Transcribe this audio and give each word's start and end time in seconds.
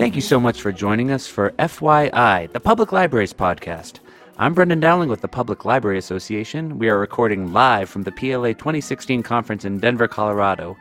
Thank 0.00 0.14
you 0.14 0.22
so 0.22 0.40
much 0.40 0.62
for 0.62 0.72
joining 0.72 1.10
us 1.10 1.26
for 1.26 1.50
FYI, 1.58 2.50
the 2.52 2.58
Public 2.58 2.90
Libraries 2.90 3.34
Podcast. 3.34 3.98
I'm 4.38 4.54
Brendan 4.54 4.80
Dowling 4.80 5.10
with 5.10 5.20
the 5.20 5.28
Public 5.28 5.66
Library 5.66 5.98
Association. 5.98 6.78
We 6.78 6.88
are 6.88 6.98
recording 6.98 7.52
live 7.52 7.90
from 7.90 8.04
the 8.04 8.12
PLA 8.12 8.54
2016 8.54 9.22
conference 9.22 9.66
in 9.66 9.78
Denver, 9.78 10.08
Colorado. 10.08 10.74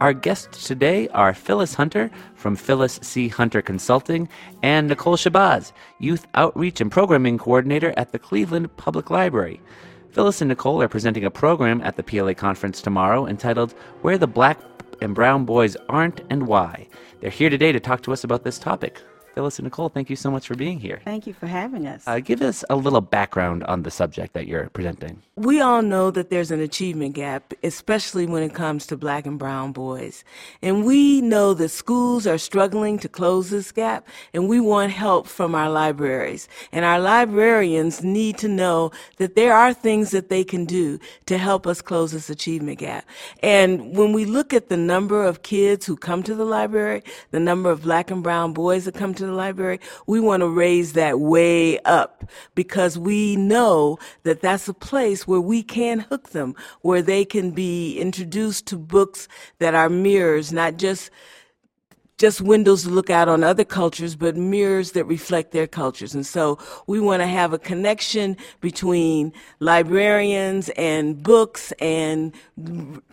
Our 0.00 0.12
guests 0.12 0.66
today 0.66 1.06
are 1.10 1.32
Phyllis 1.34 1.74
Hunter 1.74 2.10
from 2.34 2.56
Phyllis 2.56 2.98
C. 3.00 3.28
Hunter 3.28 3.62
Consulting 3.62 4.28
and 4.64 4.88
Nicole 4.88 5.16
Shabazz, 5.16 5.70
Youth 6.00 6.26
Outreach 6.34 6.80
and 6.80 6.90
Programming 6.90 7.38
Coordinator 7.38 7.94
at 7.96 8.10
the 8.10 8.18
Cleveland 8.18 8.76
Public 8.76 9.08
Library. 9.08 9.60
Phyllis 10.10 10.40
and 10.40 10.48
Nicole 10.48 10.82
are 10.82 10.88
presenting 10.88 11.24
a 11.24 11.30
program 11.30 11.80
at 11.82 11.94
the 11.94 12.02
PLA 12.02 12.34
conference 12.34 12.82
tomorrow 12.82 13.24
entitled 13.24 13.72
Where 14.02 14.18
the 14.18 14.26
Black 14.26 14.58
and 15.04 15.14
Brown 15.14 15.44
Boys 15.44 15.76
Aren't 15.88 16.22
and 16.30 16.46
Why. 16.46 16.88
They're 17.20 17.30
here 17.30 17.50
today 17.50 17.72
to 17.72 17.78
talk 17.78 18.02
to 18.02 18.12
us 18.12 18.24
about 18.24 18.42
this 18.42 18.58
topic. 18.58 19.02
Phyllis 19.34 19.58
and 19.58 19.64
Nicole, 19.64 19.88
thank 19.88 20.08
you 20.08 20.16
so 20.16 20.30
much 20.30 20.46
for 20.46 20.54
being 20.54 20.78
here. 20.78 21.00
Thank 21.04 21.26
you 21.26 21.34
for 21.34 21.46
having 21.46 21.86
us. 21.86 22.04
Uh, 22.06 22.20
give 22.20 22.40
us 22.40 22.64
a 22.70 22.76
little 22.76 23.00
background 23.00 23.64
on 23.64 23.82
the 23.82 23.90
subject 23.90 24.32
that 24.34 24.46
you're 24.46 24.68
presenting. 24.70 25.22
We 25.36 25.60
all 25.60 25.82
know 25.82 26.12
that 26.12 26.30
there's 26.30 26.52
an 26.52 26.60
achievement 26.60 27.14
gap, 27.14 27.52
especially 27.64 28.26
when 28.26 28.44
it 28.44 28.54
comes 28.54 28.86
to 28.86 28.96
black 28.96 29.26
and 29.26 29.36
brown 29.36 29.72
boys. 29.72 30.22
And 30.62 30.84
we 30.84 31.20
know 31.20 31.52
that 31.54 31.70
schools 31.70 32.28
are 32.28 32.38
struggling 32.38 33.00
to 33.00 33.08
close 33.08 33.50
this 33.50 33.72
gap, 33.72 34.06
and 34.32 34.48
we 34.48 34.60
want 34.60 34.92
help 34.92 35.26
from 35.26 35.56
our 35.56 35.68
libraries. 35.68 36.48
And 36.70 36.84
our 36.84 37.00
librarians 37.00 38.04
need 38.04 38.38
to 38.38 38.48
know 38.48 38.92
that 39.16 39.34
there 39.34 39.52
are 39.54 39.74
things 39.74 40.12
that 40.12 40.28
they 40.28 40.44
can 40.44 40.64
do 40.64 41.00
to 41.26 41.38
help 41.38 41.66
us 41.66 41.82
close 41.82 42.12
this 42.12 42.30
achievement 42.30 42.78
gap. 42.78 43.04
And 43.42 43.96
when 43.96 44.12
we 44.12 44.24
look 44.24 44.54
at 44.54 44.68
the 44.68 44.76
number 44.76 45.24
of 45.24 45.42
kids 45.42 45.86
who 45.86 45.96
come 45.96 46.22
to 46.22 46.34
the 46.36 46.44
library, 46.44 47.02
the 47.32 47.40
number 47.40 47.70
of 47.70 47.82
black 47.82 48.12
and 48.12 48.22
brown 48.22 48.52
boys 48.52 48.84
that 48.84 48.94
come 48.94 49.14
to 49.14 49.23
the 49.26 49.32
library, 49.32 49.80
we 50.06 50.20
want 50.20 50.40
to 50.40 50.48
raise 50.48 50.92
that 50.94 51.20
way 51.20 51.78
up 51.80 52.24
because 52.54 52.98
we 52.98 53.36
know 53.36 53.98
that 54.22 54.40
that's 54.40 54.68
a 54.68 54.74
place 54.74 55.26
where 55.26 55.40
we 55.40 55.62
can 55.62 56.00
hook 56.00 56.30
them, 56.30 56.54
where 56.82 57.02
they 57.02 57.24
can 57.24 57.50
be 57.50 57.98
introduced 57.98 58.66
to 58.66 58.76
books 58.76 59.28
that 59.58 59.74
are 59.74 59.88
mirrors, 59.88 60.52
not 60.52 60.76
just 60.76 61.10
just 62.18 62.40
windows 62.40 62.84
to 62.84 62.90
look 62.90 63.10
out 63.10 63.28
on 63.28 63.42
other 63.42 63.64
cultures, 63.64 64.14
but 64.14 64.36
mirrors 64.36 64.92
that 64.92 65.04
reflect 65.04 65.52
their 65.52 65.66
cultures. 65.66 66.14
And 66.14 66.24
so 66.24 66.58
we 66.86 67.00
want 67.00 67.22
to 67.22 67.26
have 67.26 67.52
a 67.52 67.58
connection 67.58 68.36
between 68.60 69.32
librarians 69.58 70.68
and 70.70 71.22
books 71.22 71.72
and 71.80 72.32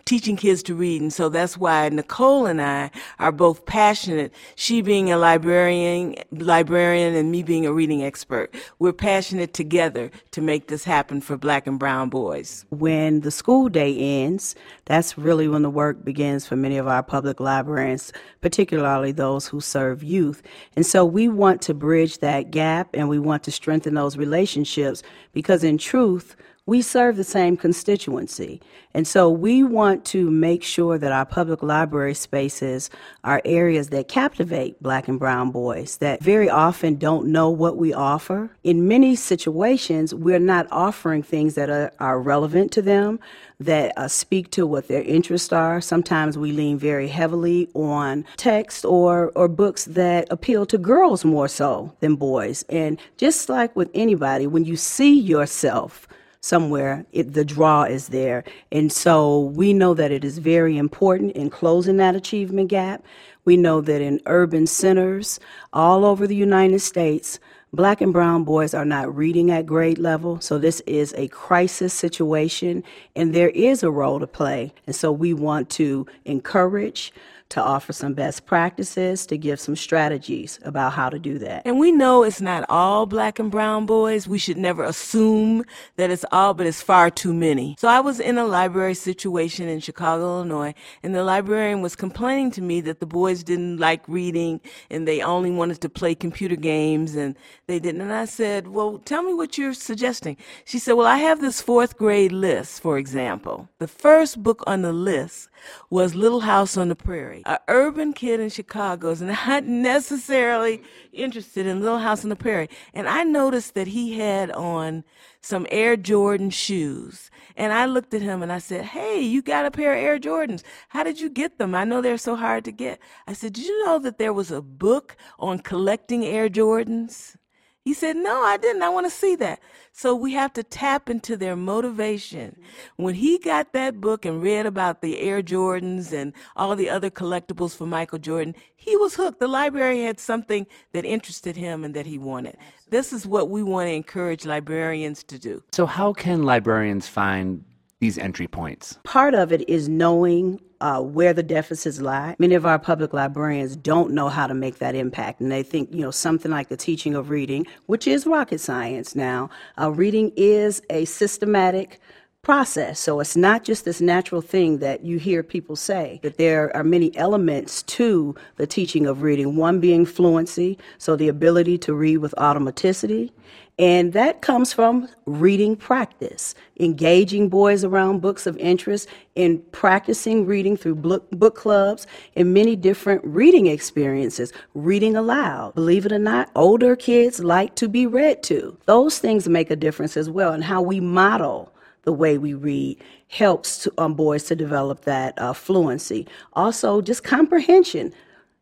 teaching 0.05 0.35
kids 0.35 0.61
to 0.63 0.75
read. 0.75 1.01
And 1.01 1.11
so 1.11 1.29
that's 1.29 1.57
why 1.57 1.89
Nicole 1.89 2.45
and 2.45 2.61
I 2.61 2.91
are 3.17 3.31
both 3.31 3.65
passionate. 3.65 4.33
She 4.55 4.81
being 4.81 5.11
a 5.11 5.17
librarian, 5.17 6.15
librarian 6.31 7.15
and 7.15 7.31
me 7.31 7.43
being 7.43 7.65
a 7.65 7.73
reading 7.73 8.03
expert. 8.03 8.53
We're 8.77 8.93
passionate 8.93 9.53
together 9.53 10.11
to 10.31 10.41
make 10.41 10.67
this 10.67 10.83
happen 10.83 11.21
for 11.21 11.37
black 11.37 11.65
and 11.65 11.79
brown 11.79 12.09
boys. 12.09 12.65
When 12.69 13.21
the 13.21 13.31
school 13.31 13.69
day 13.69 13.97
ends, 13.97 14.55
that's 14.85 15.17
really 15.17 15.47
when 15.47 15.61
the 15.61 15.69
work 15.69 16.03
begins 16.03 16.45
for 16.45 16.55
many 16.55 16.77
of 16.77 16.87
our 16.87 17.03
public 17.03 17.39
librarians, 17.39 18.11
particularly 18.41 18.90
those 19.11 19.47
who 19.47 19.61
serve 19.61 20.03
youth. 20.03 20.41
And 20.75 20.85
so 20.85 21.05
we 21.05 21.27
want 21.27 21.61
to 21.63 21.73
bridge 21.73 22.19
that 22.19 22.51
gap 22.51 22.89
and 22.93 23.07
we 23.07 23.19
want 23.19 23.43
to 23.43 23.51
strengthen 23.51 23.93
those 23.93 24.17
relationships 24.17 25.03
because 25.33 25.63
in 25.63 25.77
truth, 25.77 26.35
we 26.71 26.81
serve 26.81 27.17
the 27.17 27.23
same 27.25 27.57
constituency. 27.57 28.61
And 28.93 29.05
so 29.05 29.29
we 29.29 29.61
want 29.61 30.05
to 30.05 30.31
make 30.31 30.63
sure 30.63 30.97
that 30.97 31.11
our 31.11 31.25
public 31.25 31.61
library 31.61 32.13
spaces 32.13 32.89
are 33.25 33.41
areas 33.43 33.89
that 33.89 34.07
captivate 34.07 34.81
black 34.81 35.09
and 35.09 35.19
brown 35.19 35.51
boys 35.51 35.97
that 35.97 36.23
very 36.23 36.49
often 36.49 36.95
don't 36.95 37.27
know 37.27 37.49
what 37.49 37.75
we 37.75 37.93
offer. 37.93 38.51
In 38.63 38.87
many 38.87 39.17
situations, 39.17 40.15
we're 40.15 40.39
not 40.39 40.65
offering 40.71 41.23
things 41.23 41.55
that 41.55 41.69
are, 41.69 41.91
are 41.99 42.21
relevant 42.21 42.71
to 42.71 42.81
them, 42.81 43.19
that 43.59 43.91
uh, 43.97 44.07
speak 44.07 44.49
to 44.51 44.65
what 44.65 44.87
their 44.87 45.03
interests 45.03 45.51
are. 45.51 45.81
Sometimes 45.81 46.37
we 46.37 46.53
lean 46.53 46.77
very 46.77 47.09
heavily 47.09 47.69
on 47.73 48.23
text 48.37 48.85
or, 48.85 49.33
or 49.35 49.49
books 49.49 49.83
that 49.85 50.25
appeal 50.31 50.65
to 50.67 50.77
girls 50.77 51.25
more 51.25 51.49
so 51.49 51.93
than 51.99 52.15
boys. 52.15 52.63
And 52.69 52.97
just 53.17 53.49
like 53.49 53.75
with 53.75 53.91
anybody, 53.93 54.47
when 54.47 54.63
you 54.63 54.77
see 54.77 55.19
yourself, 55.19 56.07
somewhere, 56.41 57.05
it, 57.11 57.33
the 57.33 57.45
draw 57.45 57.83
is 57.83 58.09
there. 58.09 58.43
And 58.71 58.91
so 58.91 59.39
we 59.39 59.73
know 59.73 59.93
that 59.93 60.11
it 60.11 60.25
is 60.25 60.39
very 60.39 60.77
important 60.77 61.33
in 61.33 61.49
closing 61.49 61.97
that 61.97 62.15
achievement 62.15 62.69
gap. 62.69 63.03
We 63.45 63.57
know 63.57 63.81
that 63.81 64.01
in 64.01 64.21
urban 64.25 64.67
centers 64.67 65.39
all 65.71 66.03
over 66.03 66.27
the 66.27 66.35
United 66.35 66.79
States, 66.79 67.39
black 67.73 68.01
and 68.01 68.11
brown 68.11 68.43
boys 68.43 68.73
are 68.73 68.85
not 68.85 69.15
reading 69.15 69.51
at 69.51 69.65
grade 69.65 69.99
level. 69.99 70.41
So 70.41 70.57
this 70.57 70.81
is 70.81 71.13
a 71.15 71.27
crisis 71.29 71.93
situation 71.93 72.83
and 73.15 73.33
there 73.33 73.49
is 73.49 73.83
a 73.83 73.91
role 73.91 74.19
to 74.19 74.27
play. 74.27 74.73
And 74.87 74.95
so 74.95 75.11
we 75.11 75.33
want 75.33 75.69
to 75.71 76.07
encourage 76.25 77.13
to 77.51 77.61
offer 77.61 77.91
some 77.91 78.13
best 78.13 78.45
practices, 78.45 79.25
to 79.25 79.37
give 79.37 79.59
some 79.59 79.75
strategies 79.75 80.59
about 80.63 80.93
how 80.93 81.09
to 81.09 81.19
do 81.19 81.37
that. 81.39 81.61
And 81.65 81.79
we 81.79 81.91
know 81.91 82.23
it's 82.23 82.41
not 82.41 82.65
all 82.69 83.05
black 83.05 83.39
and 83.39 83.51
brown 83.51 83.85
boys. 83.85 84.27
We 84.27 84.39
should 84.39 84.57
never 84.57 84.83
assume 84.83 85.65
that 85.97 86.09
it's 86.09 86.25
all, 86.31 86.53
but 86.53 86.65
it's 86.65 86.81
far 86.81 87.09
too 87.09 87.33
many. 87.33 87.75
So 87.77 87.89
I 87.89 87.99
was 87.99 88.19
in 88.19 88.37
a 88.37 88.45
library 88.45 88.93
situation 88.93 89.67
in 89.67 89.81
Chicago, 89.81 90.37
Illinois, 90.37 90.73
and 91.03 91.13
the 91.13 91.23
librarian 91.23 91.81
was 91.81 91.95
complaining 91.95 92.51
to 92.51 92.61
me 92.61 92.79
that 92.81 93.01
the 93.01 93.05
boys 93.05 93.43
didn't 93.43 93.77
like 93.77 94.07
reading 94.07 94.61
and 94.89 95.07
they 95.07 95.21
only 95.21 95.51
wanted 95.51 95.81
to 95.81 95.89
play 95.89 96.15
computer 96.15 96.55
games 96.55 97.15
and 97.15 97.35
they 97.67 97.79
didn't. 97.79 98.01
And 98.01 98.13
I 98.13 98.25
said, 98.25 98.69
well, 98.69 98.97
tell 98.99 99.23
me 99.23 99.33
what 99.33 99.57
you're 99.57 99.73
suggesting. 99.73 100.37
She 100.63 100.79
said, 100.79 100.93
well, 100.93 101.07
I 101.07 101.17
have 101.17 101.41
this 101.41 101.61
fourth 101.61 101.97
grade 101.97 102.31
list, 102.31 102.81
for 102.81 102.97
example. 102.97 103.67
The 103.79 103.87
first 103.87 104.41
book 104.41 104.63
on 104.65 104.83
the 104.83 104.93
list 104.93 105.49
was 105.89 106.15
Little 106.15 106.41
House 106.41 106.77
on 106.77 106.87
the 106.87 106.95
Prairie. 106.95 107.40
An 107.45 107.57
urban 107.67 108.13
kid 108.13 108.39
in 108.39 108.49
Chicago 108.49 109.09
is 109.09 109.21
not 109.21 109.63
necessarily 109.65 110.81
interested 111.11 111.65
in 111.65 111.81
Little 111.81 111.99
House 111.99 112.23
on 112.23 112.29
the 112.29 112.35
Prairie. 112.35 112.69
And 112.93 113.07
I 113.07 113.23
noticed 113.23 113.73
that 113.75 113.87
he 113.87 114.17
had 114.19 114.51
on 114.51 115.03
some 115.41 115.65
Air 115.71 115.97
Jordan 115.97 116.49
shoes. 116.49 117.31
And 117.55 117.73
I 117.73 117.85
looked 117.85 118.13
at 118.13 118.21
him 118.21 118.43
and 118.43 118.51
I 118.51 118.59
said, 118.59 118.85
Hey, 118.85 119.19
you 119.19 119.41
got 119.41 119.65
a 119.65 119.71
pair 119.71 119.93
of 119.93 119.99
Air 119.99 120.19
Jordans. 120.19 120.63
How 120.89 121.03
did 121.03 121.19
you 121.19 121.29
get 121.29 121.57
them? 121.57 121.75
I 121.75 121.83
know 121.83 122.01
they're 122.01 122.17
so 122.17 122.35
hard 122.35 122.65
to 122.65 122.71
get. 122.71 122.99
I 123.27 123.33
said, 123.33 123.53
Did 123.53 123.65
you 123.65 123.85
know 123.85 123.99
that 123.99 124.17
there 124.17 124.33
was 124.33 124.51
a 124.51 124.61
book 124.61 125.15
on 125.39 125.59
collecting 125.59 126.25
Air 126.25 126.49
Jordans? 126.49 127.35
He 127.83 127.95
said, 127.95 128.15
No, 128.15 128.43
I 128.43 128.57
didn't. 128.57 128.83
I 128.83 128.89
want 128.89 129.07
to 129.07 129.11
see 129.11 129.35
that. 129.37 129.59
So 129.91 130.15
we 130.15 130.33
have 130.33 130.53
to 130.53 130.63
tap 130.63 131.09
into 131.09 131.35
their 131.35 131.55
motivation. 131.55 132.51
Mm-hmm. 132.51 133.03
When 133.03 133.15
he 133.15 133.39
got 133.39 133.73
that 133.73 133.99
book 133.99 134.23
and 134.23 134.41
read 134.41 134.67
about 134.67 135.01
the 135.01 135.19
Air 135.19 135.41
Jordans 135.41 136.13
and 136.13 136.33
all 136.55 136.75
the 136.75 136.89
other 136.89 137.09
collectibles 137.09 137.75
for 137.75 137.87
Michael 137.87 138.19
Jordan, 138.19 138.55
he 138.75 138.95
was 138.95 139.15
hooked. 139.15 139.39
The 139.39 139.47
library 139.47 140.03
had 140.03 140.19
something 140.19 140.67
that 140.93 141.05
interested 141.05 141.55
him 141.55 141.83
and 141.83 141.95
that 141.95 142.05
he 142.05 142.19
wanted. 142.19 142.55
This 142.89 143.11
is 143.11 143.25
what 143.25 143.49
we 143.49 143.63
want 143.63 143.87
to 143.87 143.93
encourage 143.93 144.45
librarians 144.45 145.23
to 145.23 145.39
do. 145.39 145.63
So, 145.71 145.87
how 145.87 146.13
can 146.13 146.43
librarians 146.43 147.07
find 147.07 147.65
these 148.01 148.17
entry 148.17 148.47
points? 148.47 148.99
Part 149.05 149.33
of 149.33 149.53
it 149.53 149.67
is 149.69 149.87
knowing 149.87 150.59
uh, 150.81 150.99
where 150.99 151.33
the 151.33 151.43
deficits 151.43 152.01
lie. 152.01 152.35
Many 152.39 152.55
of 152.55 152.65
our 152.65 152.79
public 152.79 153.13
librarians 153.13 153.75
don't 153.75 154.11
know 154.11 154.27
how 154.27 154.47
to 154.47 154.53
make 154.53 154.79
that 154.79 154.95
impact, 154.95 155.39
and 155.39 155.51
they 155.51 155.63
think, 155.63 155.93
you 155.93 156.01
know, 156.01 156.11
something 156.11 156.51
like 156.51 156.69
the 156.69 156.75
teaching 156.75 157.15
of 157.15 157.29
reading, 157.29 157.67
which 157.85 158.07
is 158.07 158.25
rocket 158.25 158.59
science 158.59 159.15
now. 159.15 159.49
Uh, 159.79 159.91
reading 159.91 160.33
is 160.35 160.81
a 160.89 161.05
systematic 161.05 162.01
process. 162.41 162.99
So 162.99 163.19
it's 163.19 163.35
not 163.35 163.63
just 163.63 163.85
this 163.85 164.01
natural 164.01 164.41
thing 164.41 164.79
that 164.79 165.05
you 165.05 165.19
hear 165.19 165.43
people 165.43 165.75
say, 165.75 166.19
that 166.23 166.37
there 166.37 166.75
are 166.75 166.83
many 166.83 167.15
elements 167.15 167.83
to 167.83 168.33
the 168.55 168.65
teaching 168.65 169.05
of 169.05 169.21
reading. 169.21 169.55
One 169.55 169.79
being 169.79 170.07
fluency, 170.07 170.79
so 170.97 171.15
the 171.15 171.27
ability 171.27 171.77
to 171.79 171.93
read 171.93 172.17
with 172.17 172.33
automaticity. 172.39 173.29
And 173.77 174.13
that 174.13 174.41
comes 174.41 174.73
from 174.73 175.07
reading 175.25 175.75
practice, 175.75 176.55
engaging 176.79 177.47
boys 177.47 177.83
around 177.83 178.21
books 178.21 178.47
of 178.47 178.57
interest, 178.57 179.07
and 179.35 179.71
practicing 179.71 180.45
reading 180.45 180.75
through 180.77 180.95
book, 180.95 181.29
book 181.31 181.55
clubs 181.55 182.05
and 182.35 182.53
many 182.53 182.75
different 182.75 183.23
reading 183.23 183.67
experiences, 183.67 184.51
reading 184.73 185.15
aloud. 185.15 185.73
Believe 185.75 186.05
it 186.05 186.11
or 186.11 186.19
not, 186.19 186.49
older 186.55 186.95
kids 186.95 187.43
like 187.43 187.75
to 187.75 187.87
be 187.87 188.05
read 188.07 188.43
to. 188.43 188.77
Those 188.85 189.19
things 189.19 189.47
make 189.47 189.71
a 189.71 189.75
difference 189.75 190.17
as 190.17 190.29
well, 190.29 190.53
and 190.53 190.63
how 190.63 190.81
we 190.81 190.99
model 190.99 191.70
the 192.03 192.13
way 192.13 192.37
we 192.37 192.53
read 192.53 193.01
helps 193.27 193.83
to, 193.83 193.93
um, 193.97 194.13
boys 194.13 194.43
to 194.43 194.55
develop 194.55 195.01
that 195.01 195.37
uh, 195.39 195.53
fluency. 195.53 196.27
Also, 196.53 197.01
just 197.01 197.23
comprehension. 197.23 198.13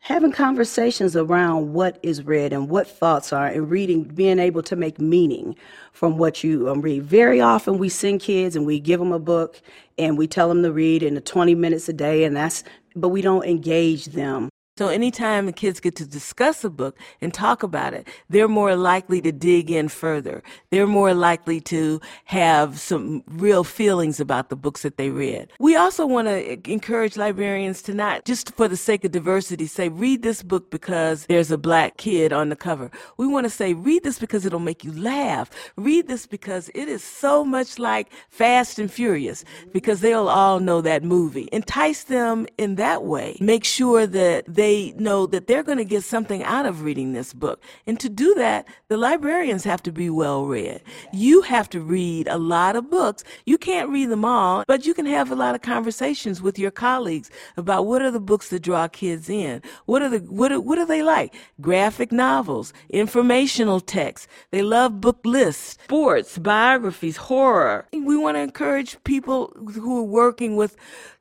Having 0.01 0.31
conversations 0.31 1.18
around 1.18 1.74
what 1.74 2.00
is 2.03 2.24
read 2.24 2.53
and 2.53 2.69
what 2.69 2.88
thoughts 2.88 3.33
are, 3.33 3.47
and 3.47 3.69
reading, 3.69 4.03
being 4.03 4.39
able 4.39 4.63
to 4.63 4.77
make 4.77 4.97
meaning 4.97 5.56
from 5.91 6.18
what 6.18 6.41
you 6.41 6.69
um, 6.69 6.81
read. 6.81 7.03
Very 7.03 7.41
often, 7.41 7.77
we 7.77 7.89
send 7.89 8.21
kids 8.21 8.56
and 8.56 8.65
we 8.65 8.80
give 8.80 9.00
them 9.00 9.12
a 9.12 9.19
book 9.19 9.62
and 9.97 10.18
we 10.18 10.25
tell 10.25 10.47
them 10.47 10.63
to 10.63 10.71
read 10.71 11.03
in 11.03 11.15
the 11.15 11.21
20 11.21 11.53
minutes 11.53 11.89
a 11.89 11.94
day, 11.94 12.24
and 12.24 12.35
that's, 12.35 12.63
but 12.95 13.09
we 13.09 13.21
don't 13.21 13.45
engage 13.45 14.06
them 14.06 14.48
So 14.79 14.87
anytime 14.87 15.45
the 15.45 15.51
kids 15.51 15.81
get 15.81 15.97
to 15.97 16.05
discuss 16.05 16.63
a 16.63 16.69
book 16.69 16.97
and 17.19 17.33
talk 17.33 17.63
about 17.63 17.93
it, 17.93 18.07
they're 18.29 18.47
more 18.47 18.77
likely 18.77 19.19
to 19.23 19.33
dig 19.33 19.69
in 19.69 19.89
further. 19.89 20.41
They're 20.69 20.87
more 20.87 21.13
likely 21.13 21.59
to 21.75 21.99
have 22.23 22.79
some 22.79 23.21
real 23.27 23.65
feelings 23.65 24.21
about 24.21 24.47
the 24.47 24.55
books 24.55 24.83
that 24.83 24.95
they 24.95 25.09
read. 25.09 25.51
We 25.59 25.75
also 25.75 26.05
want 26.05 26.29
to 26.29 26.71
encourage 26.71 27.17
librarians 27.17 27.81
to 27.81 27.93
not 27.93 28.23
just 28.23 28.55
for 28.55 28.69
the 28.69 28.77
sake 28.77 29.03
of 29.03 29.11
diversity 29.11 29.67
say, 29.67 29.89
read 29.89 30.23
this 30.23 30.43
book 30.43 30.71
because 30.71 31.25
there's 31.25 31.51
a 31.51 31.57
black 31.57 31.97
kid 31.97 32.31
on 32.31 32.47
the 32.47 32.55
cover. 32.55 32.89
We 33.17 33.27
want 33.27 33.47
to 33.47 33.49
say, 33.49 33.73
read 33.73 34.03
this 34.03 34.17
because 34.17 34.45
it'll 34.45 34.59
make 34.59 34.85
you 34.85 34.93
laugh. 34.93 35.49
Read 35.75 36.07
this 36.07 36.25
because 36.25 36.71
it 36.73 36.87
is 36.87 37.03
so 37.03 37.43
much 37.43 37.79
like 37.79 38.13
Fast 38.29 38.79
and 38.79 38.89
Furious 38.89 39.43
because 39.73 39.99
they'll 39.99 40.29
all 40.29 40.61
know 40.61 40.79
that 40.79 41.03
movie. 41.03 41.49
Entice 41.51 42.05
them 42.05 42.47
in 42.57 42.75
that 42.75 43.03
way. 43.03 43.35
Make 43.41 43.65
sure 43.65 44.07
that 44.07 44.45
they 44.47 44.69
know 44.98 45.25
that 45.27 45.48
they're 45.48 45.63
going 45.63 45.77
to 45.77 45.86
get 45.86 46.04
something 46.04 46.44
out 46.44 46.66
of 46.66 46.83
reading 46.83 47.13
this 47.13 47.33
book. 47.33 47.62
And 47.88 48.00
to 48.00 48.10
do 48.10 48.33
that, 48.36 48.68
the 48.88 48.98
librarians 48.98 49.63
have 49.63 49.83
to 49.83 49.92
be 49.92 50.10
well 50.10 50.45
read. 50.45 50.81
You 51.13 51.42
have 51.42 51.69
to 51.69 51.81
read 51.81 52.27
a 52.27 52.38
lot 52.38 52.75
of 52.75 52.89
books. 52.89 53.24
You 53.45 53.57
can't 53.57 53.89
read 53.89 54.10
them 54.10 54.25
all, 54.25 54.63
but 54.68 54.86
you 54.86 54.94
can 54.94 55.06
have 55.06 55.31
a 55.31 55.36
lot 55.36 55.56
of 55.56 55.62
conversations 55.62 56.42
with 56.42 56.60
your 56.60 56.71
colleagues 56.71 57.30
about 57.57 57.86
what 57.86 58.01
are 58.01 58.12
the 58.12 58.19
books 58.19 58.50
that 58.50 58.62
draw 58.62 58.88
kids 58.88 59.30
in. 59.30 59.62
What 59.86 60.01
are 60.01 60.10
the 60.10 60.19
what 60.19 60.51
are, 60.51 60.60
what 60.62 60.77
are 60.77 60.86
they 60.86 61.04
like? 61.04 61.33
Graphic 61.62 62.12
novels, 62.12 62.74
informational 62.89 63.80
texts. 63.80 64.27
They 64.51 64.62
love 64.62 65.01
book 65.01 65.19
lists, 65.24 65.77
sports, 65.83 66.38
biographies, 66.38 67.18
horror. 67.18 67.88
We 67.92 68.18
want 68.18 68.36
to 68.36 68.42
encourage 68.42 69.01
people 69.04 69.54
who 69.74 70.00
are 70.00 70.04
working 70.04 70.56
with 70.56 70.75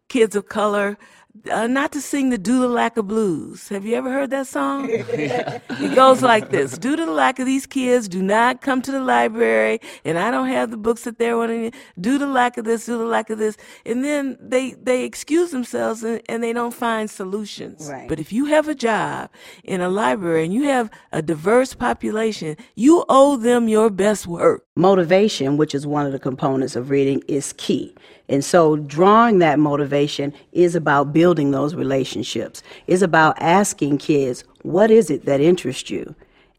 kids 0.08 0.34
of 0.34 0.48
color 0.48 0.96
uh, 1.50 1.66
not 1.66 1.92
to 1.92 2.00
sing 2.00 2.30
the 2.30 2.38
Due 2.38 2.62
to 2.62 2.68
Lack 2.68 2.96
of 2.96 3.06
Blues. 3.06 3.68
Have 3.68 3.84
you 3.84 3.94
ever 3.94 4.10
heard 4.10 4.30
that 4.30 4.46
song? 4.46 4.88
it 4.90 5.94
goes 5.94 6.22
like 6.22 6.50
this 6.50 6.76
Due 6.78 6.96
to 6.96 7.06
the 7.06 7.12
lack 7.12 7.38
of 7.38 7.46
these 7.46 7.66
kids, 7.66 8.08
do 8.08 8.22
not 8.22 8.60
come 8.60 8.82
to 8.82 8.92
the 8.92 9.00
library, 9.00 9.80
and 10.04 10.18
I 10.18 10.30
don't 10.30 10.48
have 10.48 10.70
the 10.70 10.76
books 10.76 11.04
that 11.04 11.18
they're 11.18 11.36
wanting. 11.36 11.72
Due 12.00 12.18
to 12.18 12.26
the 12.26 12.30
lack 12.30 12.56
of 12.56 12.64
this, 12.64 12.86
due 12.86 12.92
to 12.92 12.98
the 12.98 13.04
lack 13.04 13.30
of 13.30 13.38
this. 13.38 13.56
And 13.84 14.04
then 14.04 14.36
they, 14.40 14.72
they 14.72 15.04
excuse 15.04 15.50
themselves 15.50 16.02
and, 16.02 16.22
and 16.28 16.42
they 16.42 16.52
don't 16.52 16.74
find 16.74 17.10
solutions. 17.10 17.88
Right. 17.90 18.08
But 18.08 18.18
if 18.20 18.32
you 18.32 18.46
have 18.46 18.68
a 18.68 18.74
job 18.74 19.30
in 19.64 19.80
a 19.80 19.88
library 19.88 20.44
and 20.44 20.54
you 20.54 20.64
have 20.64 20.90
a 21.12 21.22
diverse 21.22 21.74
population, 21.74 22.56
you 22.74 23.04
owe 23.08 23.36
them 23.36 23.68
your 23.68 23.90
best 23.90 24.26
work. 24.26 24.64
Motivation, 24.76 25.56
which 25.56 25.74
is 25.74 25.86
one 25.86 26.06
of 26.06 26.12
the 26.12 26.18
components 26.18 26.76
of 26.76 26.90
reading, 26.90 27.22
is 27.28 27.52
key. 27.54 27.94
And 28.28 28.44
so 28.44 28.76
drawing 28.76 29.38
that 29.38 29.58
motivation 29.58 30.34
is 30.52 30.74
about 30.74 31.12
building 31.12 31.27
those 31.34 31.74
relationships, 31.74 32.62
is 32.86 33.02
about 33.02 33.40
asking 33.40 33.98
kids, 33.98 34.44
what 34.62 34.90
is 34.90 35.10
it 35.10 35.24
that 35.26 35.40
interests 35.40 35.90
you? 35.90 36.14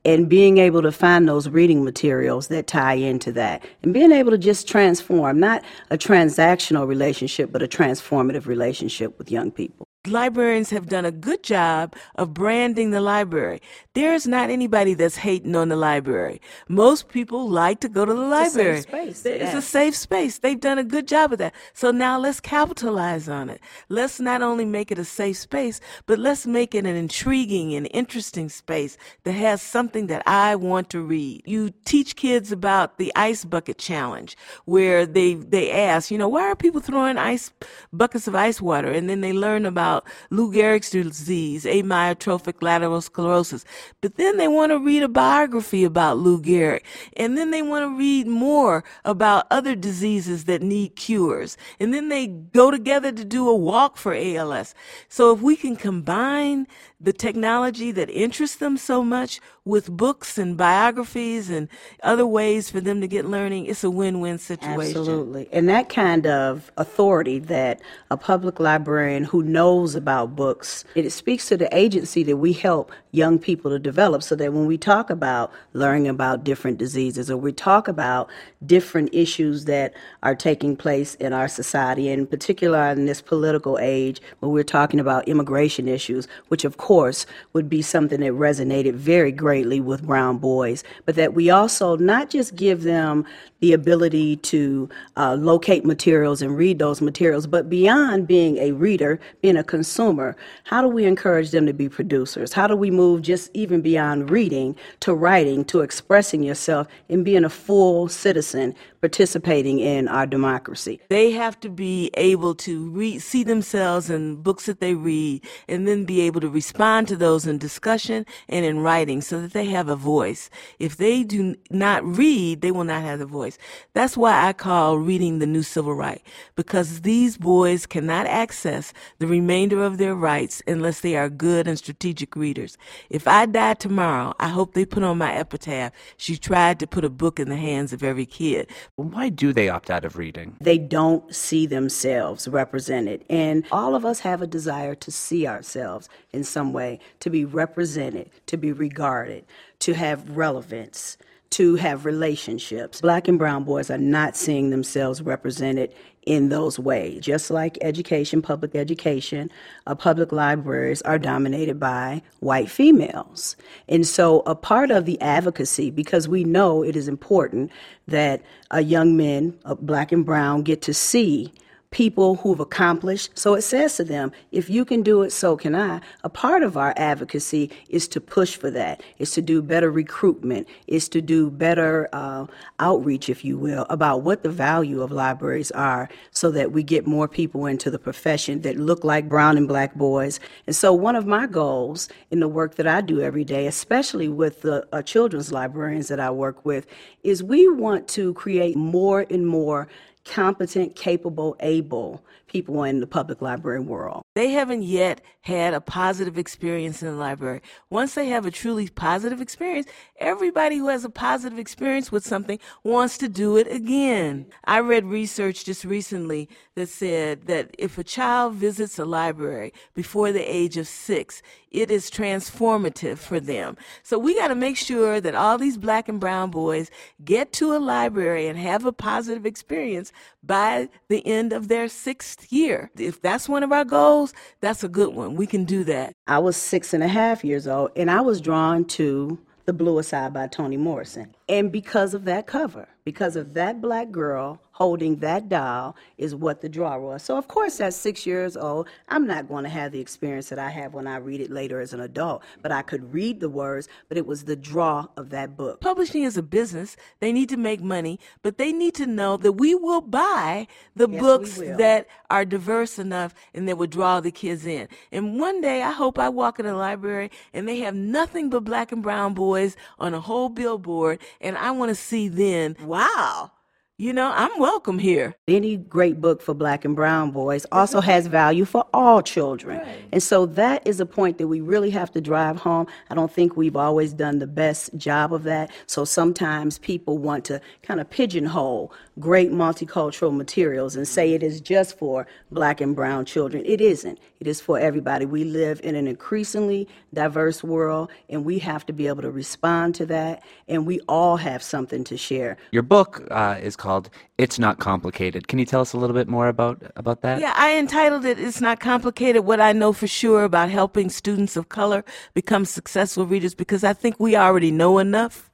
And 0.06 0.30
being 0.30 0.60
able 0.60 0.82
to 0.82 0.92
find 0.92 1.28
those 1.28 1.50
reading 1.50 1.84
materials 1.84 2.48
that 2.48 2.68
tie 2.68 2.94
into 2.94 3.34
that. 3.34 3.64
And 3.84 3.94
being 3.94 4.14
able 4.14 4.32
to 4.32 4.38
just 4.38 4.68
transform, 4.68 5.40
not 5.40 5.64
a 5.90 5.98
transactional 5.98 6.88
relationship, 6.88 7.52
but 7.52 7.62
a 7.62 7.68
transformative 7.68 8.46
relationship 8.46 9.18
with 9.18 9.30
young 9.30 9.52
people 9.52 9.89
librarians 10.08 10.70
have 10.70 10.88
done 10.88 11.06
a 11.06 11.12
good 11.12 11.44
job 11.44 11.96
of 12.16 12.34
branding 12.34 12.92
the 12.92 13.02
library. 13.02 13.62
There's 13.94 14.26
not 14.26 14.50
anybody 14.50 14.94
that's 14.94 15.18
hating 15.18 15.56
on 15.56 15.68
the 15.68 15.76
library. 15.76 16.42
Most 16.70 17.10
people 17.10 17.50
like 17.50 17.82
to 17.82 17.90
go 17.90 18.06
to 18.06 18.14
the 18.14 18.22
library. 18.22 18.78
It's 18.78 18.86
a 18.86 18.92
safe 18.92 19.18
space. 19.18 19.26
It's 19.26 19.54
a 19.54 19.62
safe 19.62 19.96
space. 19.96 20.40
They've 20.40 20.60
done 20.60 20.78
a 20.78 20.84
good 20.86 21.08
job 21.08 21.34
of 21.34 21.40
that. 21.40 21.54
So 21.74 21.92
now 21.92 22.18
let's 22.18 22.40
capitalize 22.40 23.28
on 23.28 23.50
it. 23.50 23.60
Let's 23.90 24.20
not 24.22 24.42
only 24.42 24.64
make 24.64 24.92
it 24.92 25.00
a 25.00 25.06
safe 25.06 25.38
space, 25.38 25.82
but 26.06 26.18
let's 26.18 26.48
make 26.48 26.74
it 26.74 26.86
an 26.86 26.96
intriguing 26.96 27.74
and 27.76 27.88
interesting 27.92 28.48
space 28.48 28.98
that 29.24 29.34
has 29.34 29.62
something 29.62 30.08
that 30.08 30.24
I 30.26 30.56
want 30.56 30.90
to 30.92 31.02
read. 31.02 31.44
You 31.46 31.72
teach 31.84 32.16
kids 32.16 32.52
about 32.54 32.98
the 32.98 33.12
ice 33.16 33.44
bucket 33.44 33.78
challenge 33.78 34.38
where 34.66 35.06
they 35.06 35.34
they 35.34 35.72
ask, 35.72 36.10
you 36.10 36.18
know, 36.18 36.30
why 36.30 36.44
are 36.44 36.56
people 36.56 36.80
throwing 36.80 37.18
ice 37.18 37.52
buckets 37.92 38.28
of 38.28 38.36
ice 38.36 38.62
water 38.62 38.92
and 38.92 39.10
then 39.10 39.22
they 39.22 39.34
learn 39.34 39.66
about 39.66 39.99
about 40.00 40.12
Lou 40.30 40.52
Gehrig's 40.52 40.90
disease, 40.90 41.66
amyotrophic 41.66 42.62
lateral 42.62 43.02
sclerosis. 43.02 43.66
But 44.02 44.16
then 44.16 44.38
they 44.38 44.48
want 44.48 44.72
to 44.72 44.80
read 44.80 45.04
a 45.04 45.08
biography 45.08 45.84
about 45.84 46.18
Lou 46.18 46.42
Gehrig. 46.42 46.82
And 47.18 47.38
then 47.38 47.52
they 47.52 47.62
want 47.62 47.84
to 47.84 47.98
read 47.98 48.28
more 48.28 48.84
about 49.06 49.48
other 49.52 49.76
diseases 49.76 50.46
that 50.46 50.62
need 50.62 50.96
cures. 50.96 51.58
And 51.80 51.94
then 51.94 52.10
they 52.10 52.28
go 52.28 52.72
together 52.72 53.12
to 53.12 53.26
do 53.26 53.48
a 53.48 53.56
walk 53.56 53.98
for 53.98 54.14
ALS. 54.14 54.74
So 55.08 55.34
if 55.34 55.42
we 55.42 55.56
can 55.56 55.76
combine 55.76 56.68
the 57.00 57.14
technology 57.14 57.92
that 57.92 58.10
interests 58.10 58.58
them 58.58 58.78
so 58.78 59.04
much 59.04 59.40
with 59.70 59.90
books 59.90 60.38
and 60.38 60.58
biographies 60.58 61.50
and 61.50 61.70
other 62.04 62.26
ways 62.26 62.70
for 62.70 62.82
them 62.82 63.00
to 63.02 63.08
get 63.08 63.26
learning, 63.26 63.68
it's 63.68 63.84
a 63.84 63.92
win-win 63.92 64.38
situation. 64.38 64.98
Absolutely. 64.98 65.48
And 65.52 65.70
that 65.70 65.90
kind 65.90 66.26
of 66.28 66.72
authority 66.78 67.40
that 67.40 67.82
a 68.10 68.18
public 68.18 68.60
librarian 68.60 69.24
who 69.24 69.44
knows 69.44 69.96
about 69.96 70.36
books, 70.36 70.84
it 70.96 71.10
speaks 71.12 71.48
to 71.50 71.58
the 71.58 71.74
agency 71.76 72.24
that 72.24 72.38
we 72.38 72.52
help 72.52 72.92
young 73.12 73.40
people 73.40 73.72
to 73.72 73.80
develop 73.80 74.22
so 74.24 74.36
that 74.36 74.54
when 74.54 74.66
we 74.66 74.78
talk 74.78 75.10
about 75.10 75.52
learning 75.74 76.08
about 76.08 76.44
different 76.44 76.78
diseases 76.78 77.30
or 77.32 77.38
we 77.38 77.52
talk 77.52 77.88
about 77.88 78.30
different 78.66 79.10
issues 79.14 79.66
that 79.66 79.94
are 80.24 80.36
taking 80.36 80.76
place 80.76 81.16
in 81.16 81.34
our 81.34 81.48
society, 81.48 82.10
in 82.10 82.28
particular 82.28 82.90
in 82.90 83.06
this 83.06 83.22
political 83.22 83.78
age 83.80 84.22
when 84.40 84.52
we're 84.52 84.64
talking 84.64 85.00
about 85.00 85.28
immigration 85.28 85.88
issues, 85.88 86.28
which 86.50 86.66
of 86.66 86.78
course 86.78 87.26
would 87.54 87.70
be 87.70 87.82
something 87.82 88.20
that 88.20 88.34
resonated 88.34 88.94
very 88.94 89.32
greatly 89.60 89.82
with 89.82 90.04
brown 90.04 90.38
boys, 90.38 90.86
but 91.06 91.16
that 91.16 91.34
we 91.34 91.50
also 91.50 91.98
not 91.98 92.30
just 92.30 92.56
give 92.56 92.84
them 92.84 93.26
the 93.60 93.74
ability 93.74 94.38
to 94.38 94.88
uh, 95.18 95.36
locate 95.36 95.84
materials 95.84 96.42
and 96.42 96.56
read 96.56 96.80
those 96.80 97.02
materials, 97.02 97.46
but 97.46 97.70
beyond 97.70 98.26
being 98.26 98.58
a 98.58 98.72
reader, 98.72 99.20
being 99.42 99.58
a 99.58 99.64
consumer, 99.64 100.34
how 100.64 100.82
do 100.82 100.88
we 100.88 101.04
encourage 101.04 101.52
them 101.52 101.66
to 101.66 101.74
be 101.74 101.90
producers? 101.90 102.54
How 102.54 102.68
do 102.68 102.76
we 102.78 102.90
move 102.90 103.22
just 103.22 103.52
even 103.54 103.82
beyond 103.82 104.30
reading 104.30 104.78
to 105.02 105.14
writing, 105.14 105.66
to 105.66 105.82
expressing 105.82 106.42
yourself, 106.42 106.88
and 107.10 107.26
being 107.26 107.44
a 107.44 107.50
full 107.50 108.08
citizen 108.08 108.74
participating 109.02 109.80
in 109.80 110.08
our 110.08 110.26
democracy? 110.26 111.00
They 111.10 111.32
have 111.32 111.60
to 111.62 111.70
be 111.70 112.12
able 112.16 112.56
to 112.56 113.20
see 113.20 113.44
themselves 113.44 114.10
in 114.10 114.42
books 114.42 114.66
that 114.66 114.80
they 114.80 114.94
read, 114.94 115.44
and 115.68 115.88
then 115.88 116.06
be 116.06 116.22
able 116.22 116.42
to 116.42 116.50
respond 116.50 117.08
to 117.08 117.16
those 117.16 117.46
in 117.46 117.58
discussion 117.58 118.26
and 118.48 118.66
in 118.66 118.80
writing 118.80 119.22
so 119.22 119.42
that 119.42 119.54
they 119.54 119.66
have 119.66 119.90
a 119.90 119.96
voice. 119.96 120.50
If 120.80 120.98
they 120.98 121.24
do 121.24 121.56
not 121.70 122.04
read, 122.06 122.62
they 122.62 122.72
will 122.72 122.84
not 122.84 123.02
have 123.02 123.22
a 123.22 123.26
voice. 123.26 123.58
That's 123.94 124.18
why 124.18 124.48
I 124.48 124.54
call 124.54 124.98
reading 124.98 125.40
the 125.40 125.48
new 125.48 125.64
civil 125.64 125.94
right, 125.96 126.22
because 126.56 127.02
these 127.02 127.38
boys 127.38 127.86
cannot 127.86 128.28
access 128.28 128.94
the 129.20 129.28
remainder 129.28 129.84
of 129.84 129.98
their 129.98 130.16
rights 130.16 130.62
unless 130.68 131.02
they 131.02 131.16
are 131.16 131.30
good 131.30 131.68
and 131.68 131.78
strategic 131.78 132.36
readers. 132.36 132.78
If 133.10 133.28
I 133.28 133.46
die 133.46 133.76
tomorrow, 133.76 134.34
I 134.40 134.50
hope 134.50 134.74
they 134.74 134.86
put 134.86 135.04
on 135.04 135.18
my 135.18 135.34
epitaph, 135.34 135.94
she 136.18 136.38
tried 136.38 136.80
to 136.80 136.88
put 136.88 137.06
a 137.06 137.10
book 137.10 137.40
in 137.40 137.50
the 137.50 137.56
hands 137.56 137.94
of 137.94 138.04
every 138.04 138.26
kid. 138.26 138.70
Why 139.04 139.30
do 139.30 139.54
they 139.54 139.70
opt 139.70 139.90
out 139.90 140.04
of 140.04 140.18
reading? 140.18 140.58
They 140.60 140.78
don't 140.78 141.34
see 141.34 141.66
themselves 141.66 142.48
represented. 142.48 143.24
And 143.30 143.66
all 143.72 143.96
of 143.96 144.04
us 144.04 144.20
have 144.22 144.42
a 144.42 144.48
desire 144.48 144.96
to 144.96 145.12
see 145.12 145.48
ourselves 145.48 146.10
in 146.34 146.44
some 146.44 146.74
way, 146.74 147.00
to 147.22 147.30
be 147.30 147.46
represented, 147.46 148.30
to 148.48 148.58
be 148.58 148.74
regarded, 148.74 149.46
to 149.80 149.94
have 149.94 150.36
relevance 150.38 151.18
to 151.52 151.76
have 151.76 152.06
relationships. 152.06 153.02
Black 153.02 153.28
and 153.28 153.40
brown 153.40 153.64
boys 153.64 153.90
are 153.90 153.98
not 153.98 154.36
seeing 154.36 154.70
themselves 154.70 155.22
represented 155.22 155.94
in 156.26 156.50
those 156.50 156.78
ways. 156.78 157.24
Just 157.24 157.50
like 157.50 157.78
education, 157.82 158.42
public 158.42 158.76
education, 158.76 159.50
uh, 159.88 159.96
public 159.96 160.32
libraries 160.32 161.02
are 161.04 161.18
dominated 161.18 161.80
by 161.80 162.22
white 162.40 162.70
females. 162.70 163.56
And 163.88 164.06
so, 164.06 164.42
a 164.46 164.54
part 164.54 164.92
of 164.92 165.06
the 165.06 165.20
advocacy, 165.22 165.90
because 165.90 166.28
we 166.28 166.44
know 166.44 166.84
it 166.84 166.96
is 166.96 167.08
important 167.08 167.72
that 168.08 168.44
uh, 168.72 168.78
young 168.78 169.18
men, 169.18 169.58
uh, 169.66 169.76
black 169.76 170.12
and 170.12 170.26
brown, 170.26 170.62
get 170.62 170.82
to 170.84 170.94
see 170.94 171.52
people 171.92 172.36
who've 172.36 172.60
accomplished. 172.60 173.32
So 173.38 173.56
it 173.56 173.64
says 173.64 173.98
to 173.98 174.04
them, 174.04 174.32
if 174.52 174.70
you 174.70 174.86
can 174.86 175.02
do 175.02 175.24
it, 175.24 175.32
so 175.32 175.58
can 175.58 175.74
I. 175.74 176.02
A 176.24 176.30
part 176.30 176.62
of 176.62 176.78
our 176.78 176.94
advocacy 176.96 177.72
is 177.90 178.08
to 178.10 178.22
push 178.22 178.56
for 178.56 178.70
that, 178.72 179.02
is 179.18 179.32
to 179.32 179.42
do 179.42 179.62
better 179.64 179.90
recruitment, 179.90 180.68
is 180.86 181.10
to 181.10 181.22
do 181.22 181.50
better 181.50 182.08
uh, 182.14 182.46
outreach, 182.80 183.28
if 183.28 183.44
you 183.44 183.58
will, 183.58 183.88
about 183.90 184.22
what 184.22 184.44
the 184.44 184.50
value 184.50 185.02
of 185.02 185.12
libraries 185.12 185.72
are 185.72 186.10
so 186.32 186.52
that 186.52 186.72
we 186.72 186.84
get 186.84 187.08
more 187.08 187.28
people 187.28 187.66
into 187.66 187.90
the 187.90 188.00
profession 188.00 188.62
that 188.62 188.78
look 188.78 189.04
like 189.04 189.28
brown 189.28 189.58
and 189.58 189.68
black 189.68 189.96
boys. 189.96 190.40
And 190.68 190.76
so 190.76 190.94
one 190.94 191.16
of 191.16 191.26
my 191.26 191.48
goals 191.48 192.08
in 192.30 192.40
the 192.40 192.48
work 192.48 192.76
that 192.76 192.88
I 192.88 193.02
do 193.02 193.20
every 193.20 193.44
day, 193.44 193.66
especially 193.66 194.30
with 194.30 194.62
the 194.62 194.88
uh, 194.94 195.02
children's 195.02 195.52
librarians 195.52 196.08
that 196.10 196.20
I 196.20 196.30
work 196.30 196.66
with, 196.66 196.86
is 197.24 197.44
we 197.44 197.68
want 197.68 198.08
to 198.10 198.34
create 198.36 198.76
more 198.76 199.26
and 199.32 199.48
more 199.48 199.88
competent, 200.30 200.96
capable, 200.96 201.56
able 201.60 202.24
people 202.50 202.84
in 202.84 203.00
the 203.00 203.08
public 203.08 203.42
library 203.42 203.80
world. 203.80 204.24
They 204.36 204.52
haven't 204.52 204.84
yet 204.84 205.22
had 205.42 205.74
a 205.74 205.82
positive 205.82 206.38
experience 206.38 207.02
in 207.02 207.08
the 207.08 207.16
library. 207.16 207.62
Once 207.90 208.16
they 208.16 208.28
have 208.28 208.46
a 208.46 208.52
truly 208.52 208.88
positive 208.90 209.42
experience, 209.42 209.88
everybody 210.18 210.78
who 210.78 210.90
has 210.90 211.06
a 211.06 211.10
positive 211.10 211.58
experience 211.58 212.12
with 212.12 212.26
something 212.26 212.60
wants 212.84 213.18
to 213.20 213.30
do 213.30 213.58
it 213.58 213.72
again. 213.72 214.48
I 214.66 214.80
read 214.80 215.06
research 215.06 215.66
just 215.66 215.86
recently 215.86 216.50
that 216.76 216.90
said 216.90 217.48
that 217.48 217.76
if 217.78 217.98
a 217.98 218.04
child 218.04 218.56
visits 218.56 219.00
a 219.00 219.06
library 219.06 219.74
before 219.94 220.32
the 220.32 220.42
age 220.42 220.78
of 220.78 220.88
six, 220.88 221.42
it 221.72 221.92
is 221.92 222.10
transformative 222.10 223.18
for 223.18 223.40
them. 223.40 223.78
So 224.04 224.18
we 224.18 224.36
got 224.36 224.48
to 224.48 224.56
make 224.56 224.78
sure 224.78 225.22
that 225.22 225.36
all 225.36 225.58
these 225.58 225.78
black 225.78 226.10
and 226.10 226.20
brown 226.20 226.50
boys 226.50 226.90
get 227.24 227.52
to 227.54 227.76
a 227.76 227.80
library 227.80 228.48
and 228.48 228.58
have 228.58 228.86
a 228.86 228.92
positive 228.92 229.46
experience 229.46 230.12
by 230.42 230.90
the 231.10 231.26
end 231.28 231.54
of 231.54 231.68
their 231.68 231.88
sixth 231.88 232.39
year. 232.50 232.92
If 232.98 233.22
that's 233.22 233.50
one 233.50 233.64
of 233.64 233.72
our 233.72 233.86
goals, 233.86 234.34
that's 234.62 234.84
a 234.84 234.90
good 234.90 235.14
one. 235.14 235.36
We 235.36 235.48
can 235.48 235.66
do 235.66 235.84
that. 235.86 236.14
I 236.28 236.40
was 236.40 236.58
six 236.58 236.94
and 236.94 237.04
a 237.04 237.08
half 237.08 237.44
years 237.44 237.68
old 237.68 237.92
and 237.96 238.10
I 238.10 238.22
was 238.22 238.42
drawn 238.42 238.86
to 238.86 239.40
The 239.66 239.74
Bluest 239.74 240.14
Eye 240.14 240.30
by 240.30 240.48
Toni 240.48 240.78
Morrison. 240.78 241.36
And 241.48 241.72
because 241.72 242.14
of 242.14 242.26
that 242.26 242.48
cover, 242.48 242.88
because 243.04 243.36
of 243.36 243.54
that 243.56 243.82
black 243.82 244.12
girl 244.12 244.62
holding 244.80 245.18
that 245.18 245.50
doll 245.50 245.94
is 246.18 246.34
what 246.34 246.62
the 246.62 246.70
draw 246.70 246.98
was. 246.98 247.22
So, 247.22 247.38
of 247.38 247.50
course, 247.50 247.82
at 247.82 247.94
six 247.94 248.26
years 248.26 248.56
old, 248.56 248.88
I'm 249.10 249.28
not 249.28 249.50
going 249.50 249.66
to 249.66 249.70
have 249.70 249.92
the 249.92 250.00
experience 250.00 250.48
that 250.50 250.58
I 250.58 250.70
have 250.70 250.94
when 250.94 251.06
I 251.06 251.18
read 251.18 251.42
it 251.42 251.52
later 251.52 251.82
as 251.82 251.92
an 251.92 252.00
adult. 252.00 252.44
But 252.62 252.72
I 252.72 252.82
could 252.82 253.14
read 253.14 253.42
the 253.42 253.50
words, 253.50 253.90
but 254.08 254.18
it 254.18 254.26
was 254.26 254.46
the 254.46 254.56
draw 254.56 255.08
of 255.18 255.32
that 255.32 255.58
book. 255.58 255.82
Publishing 255.82 256.24
is 256.24 256.38
a 256.38 256.42
business. 256.42 256.96
They 257.20 257.34
need 257.34 257.50
to 257.50 257.58
make 257.58 257.82
money, 257.82 258.22
but 258.42 258.58
they 258.58 258.72
need 258.72 258.96
to 258.96 259.06
know 259.06 259.36
that 259.36 259.52
we 259.54 259.76
will 259.76 260.02
buy 260.02 260.68
the 260.96 261.10
Yes, 261.10 261.22
books 261.22 261.58
that 261.58 262.08
are 262.30 262.46
diverse 262.46 262.98
enough 262.98 263.34
and 263.54 263.68
that 263.68 263.78
would 263.78 263.90
draw 263.90 264.22
the 264.22 264.32
kids 264.32 264.66
in. 264.66 264.88
And 265.12 265.40
one 265.42 265.60
day, 265.60 265.84
I 265.84 265.92
hope 265.92 266.18
I 266.18 266.30
walk 266.30 266.58
in 266.58 266.66
a 266.66 266.78
library 266.78 267.32
and 267.54 267.68
they 267.68 267.80
have 267.80 267.96
nothing 267.96 268.50
but 268.50 268.64
black 268.64 268.94
and 268.94 269.04
brown 269.04 269.34
boys 269.34 269.76
on 270.00 270.14
a 270.14 270.22
whole 270.22 270.48
billboard, 270.48 271.20
and 271.42 271.58
I 271.58 271.72
want 271.72 271.90
to 271.90 271.96
see 271.96 272.30
then, 272.30 272.78
wow, 272.82 273.52
you 274.00 274.14
know, 274.14 274.32
I'm 274.34 274.58
welcome 274.60 274.98
here. 274.98 275.36
Any 275.50 275.76
great 275.76 276.22
book 276.22 276.42
for 276.42 276.54
black 276.54 276.86
and 276.86 276.96
brown 276.96 277.32
boys 277.32 277.66
also 277.70 278.00
has 278.00 278.28
value 278.28 278.64
for 278.64 278.86
all 278.94 279.22
children. 279.22 279.86
And 280.14 280.24
so 280.24 280.46
that 280.46 280.88
is 280.88 281.02
a 281.02 281.06
point 281.06 281.38
that 281.38 281.50
we 281.50 281.60
really 281.60 281.90
have 281.90 282.10
to 282.12 282.22
drive 282.22 282.56
home. 282.56 282.88
I 283.10 283.16
don't 283.16 283.30
think 283.30 283.58
we've 283.58 283.76
always 283.76 284.14
done 284.14 284.40
the 284.40 284.48
best 284.48 284.96
job 284.96 285.34
of 285.34 285.44
that. 285.44 285.72
So 285.86 286.06
sometimes 286.06 286.78
people 286.78 287.18
want 287.18 287.44
to 287.46 287.60
kind 287.84 288.00
of 288.00 288.10
pigeonhole 288.10 288.94
great 289.20 289.52
multicultural 289.52 290.34
materials 290.34 290.96
and 290.96 291.06
say 291.06 291.34
it 291.34 291.44
is 291.44 291.60
just 291.60 291.98
for 291.98 292.26
black 292.52 292.80
and 292.80 292.96
brown 292.96 293.26
children. 293.26 293.64
It 293.66 293.82
isn't. 293.82 294.18
It 294.40 294.48
is 294.48 294.62
for 294.62 294.80
everybody. 294.80 295.26
We 295.26 295.44
live 295.44 295.82
in 295.84 295.96
an 295.96 296.08
increasingly 296.08 296.88
diverse 297.14 297.66
world 297.66 298.12
and 298.30 298.46
we 298.46 298.60
have 298.60 298.86
to 298.86 298.94
be 298.94 299.08
able 299.08 299.24
to 299.24 299.32
respond 299.32 299.96
to 299.96 300.06
that 300.06 300.42
and 300.70 300.86
we 300.86 301.02
all 301.10 301.36
have 301.36 301.62
something 301.62 302.06
to 302.06 302.16
share. 302.16 302.56
Your 302.72 302.84
book 302.84 303.28
uh, 303.30 303.58
is 303.62 303.76
called 303.76 303.89
"It's 304.38 304.60
Not 304.60 304.80
Complicated." 304.80 305.48
Can 305.48 305.60
you 305.60 305.66
tell 305.66 305.82
us 305.82 305.94
a 305.94 305.98
little 305.98 306.14
bit 306.14 306.28
more 306.28 306.48
about 306.48 306.82
about 306.96 307.22
that? 307.22 307.42
Yeah, 307.42 307.54
I 307.56 307.78
entitled 307.78 308.26
it 308.26 308.40
It's 308.40 308.62
Not 308.62 308.80
Complicated 308.80 309.46
What 309.46 309.60
I 309.60 309.72
Know 309.74 309.94
for 309.94 310.08
Sure 310.08 310.44
About 310.44 310.70
Helping 310.70 311.10
Students 311.10 311.58
of 311.58 311.70
Color 311.70 312.04
Become 312.34 312.66
Successful 312.66 313.26
Readers 313.26 313.56
because 313.56 313.84
I 313.84 313.94
think 313.94 314.20
we 314.20 314.36
already 314.36 314.72
know 314.72 315.00
enough. 315.00 315.50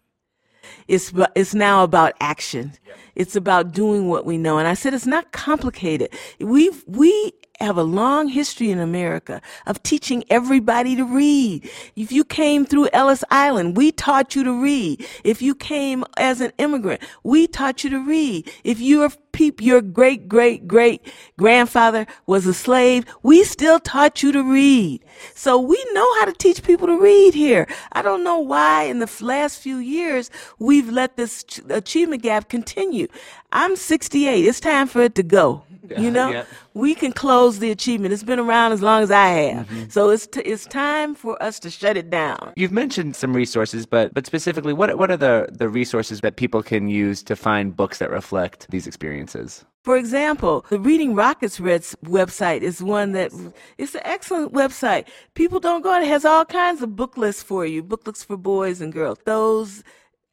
It's, 0.87 1.13
it's 1.35 1.53
now 1.53 1.83
about 1.83 2.13
action. 2.19 2.73
It's 3.15 3.35
about 3.35 3.71
doing 3.71 4.09
what 4.09 4.25
we 4.25 4.37
know. 4.37 4.57
And 4.57 4.67
I 4.67 4.73
said 4.73 4.93
it's 4.93 5.05
not 5.05 5.31
complicated. 5.31 6.09
We've, 6.39 6.83
we 6.87 7.31
have 7.59 7.77
a 7.77 7.83
long 7.83 8.27
history 8.27 8.71
in 8.71 8.79
America 8.79 9.41
of 9.65 9.81
teaching 9.83 10.23
everybody 10.29 10.95
to 10.95 11.03
read. 11.03 11.69
If 11.95 12.11
you 12.11 12.23
came 12.23 12.65
through 12.65 12.89
Ellis 12.93 13.23
Island, 13.29 13.77
we 13.77 13.91
taught 13.91 14.35
you 14.35 14.43
to 14.43 14.61
read. 14.61 15.05
If 15.23 15.41
you 15.41 15.55
came 15.55 16.03
as 16.17 16.41
an 16.41 16.51
immigrant, 16.57 17.01
we 17.23 17.47
taught 17.47 17.83
you 17.83 17.89
to 17.91 17.99
read. 17.99 18.51
If 18.63 18.79
your 18.79 19.09
peep, 19.31 19.61
your 19.61 19.81
great 19.81 20.29
great 20.29 20.65
great 20.67 21.01
grandfather 21.37 22.07
was 22.25 22.45
a 22.45 22.53
slave, 22.53 23.05
we 23.21 23.43
still 23.43 23.79
taught 23.79 24.23
you 24.23 24.31
to 24.31 24.43
read. 24.43 25.03
So 25.33 25.59
we 25.59 25.83
know 25.91 26.19
how 26.19 26.25
to 26.25 26.33
teach 26.33 26.63
people 26.63 26.87
to 26.87 26.99
read 26.99 27.33
here. 27.33 27.67
I 27.91 28.01
don't 28.01 28.23
know 28.23 28.39
why 28.39 28.83
in 28.83 28.99
the 28.99 29.11
last 29.21 29.59
few 29.59 29.77
years 29.77 30.29
we've 30.59 30.89
let 30.89 31.17
this 31.17 31.43
achievement 31.69 32.23
gap 32.23 32.49
continue. 32.49 33.07
I'm 33.51 33.75
68. 33.75 34.45
It's 34.45 34.59
time 34.59 34.87
for 34.87 35.01
it 35.01 35.15
to 35.15 35.23
go. 35.23 35.63
You 36.05 36.11
know, 36.11 36.29
yeah. 36.29 36.45
we 36.73 36.93
can 36.93 37.11
close 37.11 37.59
the 37.59 37.71
achievement. 37.71 38.13
It's 38.13 38.23
been 38.23 38.39
around 38.39 38.73
as 38.73 38.81
long 38.81 39.01
as 39.01 39.09
I 39.11 39.27
have. 39.27 39.67
Mm-hmm. 39.67 39.89
So 39.89 40.09
it's 40.09 40.27
t- 40.27 40.41
it's 40.41 40.65
time 40.65 41.15
for 41.15 41.41
us 41.41 41.59
to 41.61 41.69
shut 41.71 41.97
it 41.97 42.09
down. 42.09 42.53
You've 42.55 42.71
mentioned 42.71 43.15
some 43.15 43.35
resources, 43.35 43.85
but 43.85 44.13
but 44.13 44.25
specifically, 44.25 44.73
what 44.73 44.97
what 44.97 45.09
are 45.09 45.17
the 45.17 45.47
the 45.51 45.67
resources 45.67 46.21
that 46.21 46.35
people 46.35 46.61
can 46.61 46.87
use 46.87 47.23
to 47.23 47.35
find 47.35 47.75
books 47.75 47.97
that 47.99 48.11
reflect 48.11 48.69
these 48.69 48.85
experiences? 48.85 49.65
For 49.85 49.97
example, 49.97 50.65
the 50.71 50.79
Reading 50.79 51.13
Rockets 51.13 51.59
Reds 51.59 51.95
website 52.03 52.61
is 52.61 52.81
one 52.81 53.11
that 53.11 53.31
it's 53.77 53.93
an 53.93 54.01
excellent 54.03 54.51
website. 54.51 55.07
People 55.35 55.59
don't 55.59 55.83
go. 55.83 55.93
It 56.01 56.07
has 56.07 56.25
all 56.25 56.43
kinds 56.43 56.81
of 56.81 56.95
book 56.95 57.17
lists 57.17 57.43
for 57.43 57.67
you, 57.67 57.83
book 57.83 58.07
lists 58.07 58.23
for 58.23 58.35
boys 58.35 58.81
and 58.81 58.91
girls. 58.91 59.19
Those 59.25 59.83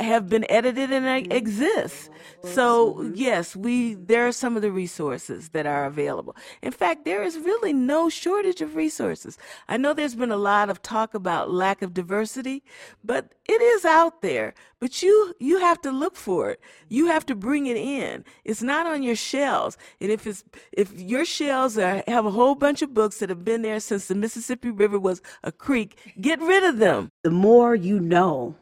have 0.02 0.28
been 0.28 0.44
edited 0.50 0.90
and 0.92 1.06
uh, 1.06 1.34
exist. 1.34 2.10
So 2.44 3.12
yes, 3.14 3.54
we 3.54 3.94
there 3.94 4.26
are 4.26 4.32
some 4.32 4.56
of 4.56 4.62
the 4.62 4.72
resources 4.72 5.50
that 5.50 5.66
are 5.66 5.84
available. 5.84 6.36
In 6.62 6.72
fact, 6.72 7.04
there 7.04 7.22
is 7.22 7.38
really 7.38 7.72
no 7.72 8.08
shortage 8.08 8.60
of 8.60 8.74
resources. 8.76 9.38
I 9.68 9.76
know 9.76 9.92
there's 9.92 10.14
been 10.14 10.32
a 10.32 10.36
lot 10.36 10.70
of 10.70 10.82
talk 10.82 11.14
about 11.14 11.50
lack 11.50 11.82
of 11.82 11.94
diversity, 11.94 12.62
but 13.04 13.32
it 13.46 13.60
is 13.60 13.84
out 13.84 14.22
there. 14.22 14.54
But 14.80 15.02
you 15.02 15.34
you 15.38 15.58
have 15.60 15.80
to 15.82 15.92
look 15.92 16.16
for 16.16 16.50
it. 16.50 16.60
You 16.88 17.06
have 17.06 17.24
to 17.26 17.34
bring 17.34 17.66
it 17.66 17.76
in. 17.76 18.24
It's 18.44 18.62
not 18.62 18.86
on 18.86 19.02
your 19.02 19.16
shelves. 19.16 19.78
And 20.00 20.10
if 20.10 20.26
it's 20.26 20.44
if 20.72 20.92
your 20.98 21.24
shelves 21.24 21.78
are, 21.78 22.02
have 22.08 22.26
a 22.26 22.30
whole 22.30 22.54
bunch 22.54 22.82
of 22.82 22.94
books 22.94 23.18
that 23.18 23.28
have 23.28 23.44
been 23.44 23.62
there 23.62 23.80
since 23.80 24.06
the 24.06 24.14
Mississippi 24.14 24.70
River 24.70 24.98
was 24.98 25.22
a 25.44 25.52
creek, 25.52 25.96
get 26.20 26.40
rid 26.40 26.64
of 26.64 26.78
them. 26.78 27.10
the 27.22 27.30
more 27.30 27.74
you 27.74 28.00
know, 28.00 28.56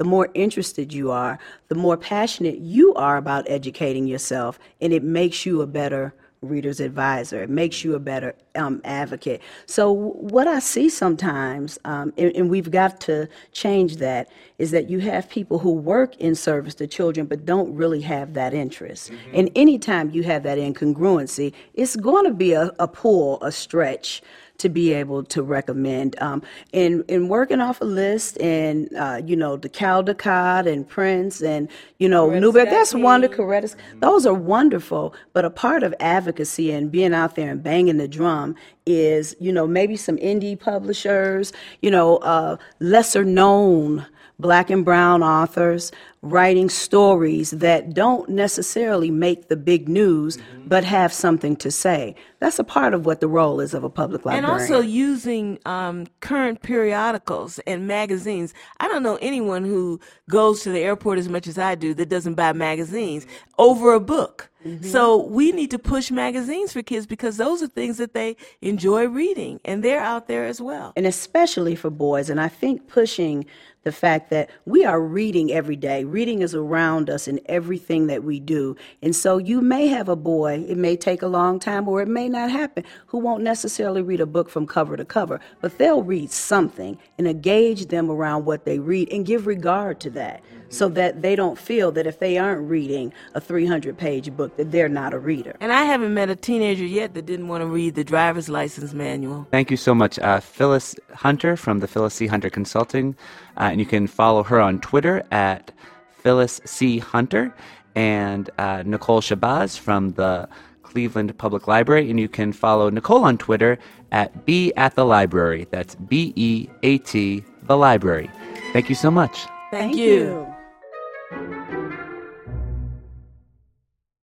the 0.00 0.04
more 0.04 0.30
interested 0.32 0.94
you 0.94 1.10
are, 1.10 1.38
the 1.68 1.74
more 1.74 1.94
passionate 1.94 2.56
you 2.56 2.94
are 2.94 3.18
about 3.18 3.44
educating 3.50 4.06
yourself, 4.06 4.58
and 4.80 4.94
it 4.94 5.04
makes 5.04 5.44
you 5.44 5.60
a 5.60 5.66
better 5.66 6.14
reader's 6.40 6.80
advisor. 6.80 7.42
It 7.42 7.50
makes 7.50 7.84
you 7.84 7.94
a 7.94 7.98
better 7.98 8.34
um, 8.54 8.80
advocate. 8.84 9.42
So, 9.66 9.92
what 9.92 10.48
I 10.48 10.58
see 10.60 10.88
sometimes, 10.88 11.78
um, 11.84 12.14
and, 12.16 12.34
and 12.34 12.48
we've 12.48 12.70
got 12.70 12.98
to 13.02 13.28
change 13.52 13.96
that, 13.96 14.30
is 14.56 14.70
that 14.70 14.88
you 14.88 15.00
have 15.00 15.28
people 15.28 15.58
who 15.58 15.70
work 15.70 16.16
in 16.16 16.34
service 16.34 16.74
to 16.76 16.86
children 16.86 17.26
but 17.26 17.44
don't 17.44 17.74
really 17.74 18.00
have 18.00 18.32
that 18.32 18.54
interest. 18.54 19.12
And 19.34 19.50
anytime 19.54 20.08
you 20.12 20.22
have 20.22 20.44
that 20.44 20.56
incongruency, 20.56 21.52
it's 21.74 21.94
going 21.94 22.24
to 22.24 22.32
be 22.32 22.54
a, 22.54 22.72
a 22.78 22.88
pull, 22.88 23.38
a 23.42 23.52
stretch 23.52 24.22
to 24.60 24.68
be 24.68 24.92
able 24.92 25.24
to 25.24 25.42
recommend. 25.42 26.20
Um, 26.22 26.42
in 26.72 27.04
in 27.08 27.28
working 27.28 27.60
off 27.60 27.80
a 27.80 27.84
list 27.84 28.40
and 28.40 28.88
uh, 28.96 29.20
you 29.24 29.36
know 29.36 29.56
the 29.56 29.68
Caldecott 29.68 30.70
and 30.70 30.88
Printz 30.88 31.44
and 31.44 31.68
you 31.98 32.08
know 32.08 32.30
Newbery, 32.30 32.64
that's 32.66 32.94
wonderful. 32.94 33.46
Coretta, 33.46 33.74
those 34.00 34.26
are 34.26 34.34
wonderful. 34.34 35.14
But 35.32 35.44
a 35.44 35.50
part 35.50 35.82
of 35.82 35.94
advocacy 36.00 36.70
and 36.70 36.90
being 36.90 37.14
out 37.14 37.34
there 37.34 37.50
and 37.50 37.62
banging 37.62 37.96
the 37.96 38.08
drum 38.08 38.54
is 38.86 39.34
you 39.40 39.52
know 39.52 39.66
maybe 39.66 39.96
some 39.96 40.16
indie 40.18 40.58
publishers, 40.58 41.52
you 41.80 41.90
know 41.90 42.18
uh, 42.18 42.56
lesser 42.78 43.24
known 43.24 44.06
black 44.40 44.70
and 44.70 44.84
brown 44.84 45.22
authors 45.22 45.92
writing 46.22 46.68
stories 46.68 47.50
that 47.50 47.94
don't 47.94 48.28
necessarily 48.28 49.10
make 49.10 49.48
the 49.48 49.56
big 49.56 49.88
news 49.88 50.38
but 50.66 50.84
have 50.84 51.12
something 51.12 51.56
to 51.56 51.70
say. 51.70 52.14
That's 52.40 52.58
a 52.58 52.64
part 52.64 52.94
of 52.94 53.06
what 53.06 53.20
the 53.20 53.28
role 53.28 53.60
is 53.60 53.74
of 53.74 53.84
a 53.84 53.90
public 53.90 54.24
library. 54.24 54.44
And 54.44 54.46
also 54.46 54.80
using 54.80 55.58
um, 55.66 56.06
current 56.20 56.62
periodicals 56.62 57.58
and 57.60 57.86
magazines. 57.86 58.54
I 58.80 58.88
don't 58.88 59.02
know 59.02 59.18
anyone 59.20 59.64
who 59.64 60.00
goes 60.28 60.62
to 60.62 60.70
the 60.70 60.80
airport 60.80 61.18
as 61.18 61.28
much 61.28 61.46
as 61.46 61.58
I 61.58 61.74
do 61.74 61.92
that 61.94 62.08
doesn't 62.08 62.34
buy 62.34 62.52
magazines 62.52 63.26
over 63.58 63.92
a 63.92 64.00
book. 64.00 64.48
So 64.82 65.24
we 65.24 65.52
need 65.52 65.70
to 65.70 65.78
push 65.78 66.10
magazines 66.10 66.74
for 66.74 66.82
kids 66.82 67.06
because 67.06 67.38
those 67.38 67.62
are 67.62 67.66
things 67.66 67.96
that 67.96 68.12
they 68.12 68.36
enjoy 68.60 69.06
reading 69.06 69.58
and 69.64 69.82
they're 69.82 70.02
out 70.02 70.28
there 70.28 70.44
as 70.44 70.60
well. 70.60 70.92
and 70.96 71.06
especially 71.06 71.74
for 71.74 71.88
boys. 71.88 72.28
And 72.28 72.38
I 72.38 72.48
think 72.48 72.86
pushing 72.86 73.46
the 73.84 73.92
fact 73.92 74.28
that 74.30 74.50
we 74.66 74.84
are 74.84 75.00
reading 75.00 75.50
every 75.50 75.76
day. 75.76 76.04
Reading 76.04 76.42
is 76.42 76.54
around 76.54 77.08
us 77.08 77.26
in 77.26 77.40
everything 77.46 78.08
that 78.08 78.22
we 78.22 78.38
do. 78.38 78.76
And 79.00 79.16
so 79.16 79.38
you 79.38 79.62
may 79.62 79.86
have 79.86 80.08
a 80.08 80.16
boy, 80.16 80.64
it 80.68 80.76
may 80.76 80.96
take 80.96 81.22
a 81.22 81.26
long 81.26 81.58
time 81.58 81.88
or 81.88 82.02
it 82.02 82.08
may 82.08 82.28
not 82.30 82.50
happen, 82.50 82.84
who 83.06 83.18
won't 83.18 83.42
necessarily 83.42 84.02
read 84.02 84.20
a 84.20 84.26
book 84.26 84.48
from 84.48 84.66
cover 84.66 84.96
to 84.96 85.04
cover, 85.04 85.40
but 85.60 85.76
they'll 85.78 86.02
read 86.02 86.30
something 86.30 86.98
and 87.18 87.26
engage 87.26 87.86
them 87.86 88.10
around 88.10 88.44
what 88.44 88.64
they 88.64 88.78
read 88.78 89.12
and 89.12 89.26
give 89.26 89.46
regard 89.46 90.00
to 90.00 90.10
that. 90.10 90.42
so 90.70 90.88
that 90.88 91.20
they 91.20 91.36
don't 91.36 91.58
feel 91.58 91.90
that 91.92 92.06
if 92.06 92.20
they 92.20 92.38
aren't 92.38 92.68
reading 92.70 93.12
a 93.34 93.40
300 93.40 93.98
page 93.98 94.34
book 94.36 94.56
that 94.56 94.70
they're 94.70 94.88
not 94.88 95.12
a 95.12 95.18
reader. 95.18 95.56
And 95.60 95.72
I 95.72 95.82
haven't 95.82 96.14
met 96.14 96.30
a 96.30 96.36
teenager 96.36 96.84
yet 96.84 97.12
that 97.14 97.26
didn't 97.26 97.48
want 97.48 97.62
to 97.62 97.66
read 97.66 97.96
the 97.96 98.04
driver's 98.04 98.48
license 98.48 98.94
manual. 98.94 99.46
Thank 99.50 99.70
you 99.70 99.76
so 99.76 99.94
much, 99.94 100.18
uh, 100.20 100.40
Phyllis 100.40 100.94
Hunter 101.12 101.56
from 101.56 101.80
the 101.80 101.88
Phyllis 101.88 102.14
C. 102.14 102.28
Hunter 102.28 102.48
Consulting. 102.48 103.16
Uh, 103.56 103.70
and 103.72 103.80
you 103.80 103.86
can 103.86 104.06
follow 104.06 104.42
her 104.44 104.60
on 104.60 104.80
Twitter 104.80 105.24
at 105.32 105.72
Phyllis 106.12 106.60
C. 106.64 106.98
Hunter 106.98 107.52
and 107.96 108.48
uh, 108.58 108.84
Nicole 108.86 109.20
Shabazz 109.20 109.76
from 109.76 110.10
the 110.10 110.48
Cleveland 110.90 111.36
Public 111.38 111.66
Library. 111.68 112.10
And 112.10 112.18
you 112.18 112.28
can 112.28 112.52
follow 112.52 112.90
Nicole 112.90 113.24
on 113.24 113.38
Twitter 113.38 113.78
at 114.12 114.44
Be 114.44 114.72
at 114.74 114.94
the 114.94 115.04
Library. 115.04 115.66
That's 115.70 115.94
B 115.94 116.32
E 116.36 116.68
A 116.82 116.98
T, 116.98 117.44
the 117.64 117.76
library. 117.76 118.30
Thank 118.72 118.88
you 118.88 118.94
so 118.94 119.10
much. 119.10 119.46
Thank, 119.70 119.94
Thank 119.94 119.96
you. 119.96 120.14
you. 120.14 120.49